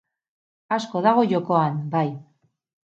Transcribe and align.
Asko 0.79 1.03
dago 1.09 1.27
jokoan, 1.35 1.81
bai. 1.95 2.07